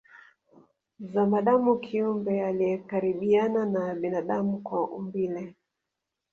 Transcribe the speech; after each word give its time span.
Zamadamu 0.99 1.77
kiumbe 1.79 2.45
aliyekaribiana 2.45 3.65
na 3.65 3.95
binadamu 3.95 4.57
kwa 4.59 4.89
umbile 4.89 5.55